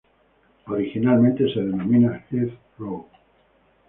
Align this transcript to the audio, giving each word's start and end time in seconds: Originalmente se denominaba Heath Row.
Originalmente 0.65 1.47
se 1.53 1.59
denominaba 1.59 2.25
Heath 2.31 2.57
Row. 2.79 3.05